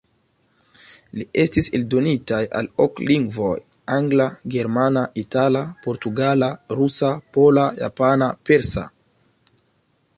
Ili 1.15 1.25
estis 1.41 1.67
eldonitaj 1.79 2.39
al 2.59 2.69
ok 2.85 3.01
lingvoj: 3.11 3.51
Angla, 3.97 4.27
Germana, 4.55 5.03
Itala, 5.23 5.61
Portugala, 5.85 6.49
Rusa, 6.79 7.11
Pola, 7.39 7.67
Japana, 7.83 8.31
Persa. 8.51 8.87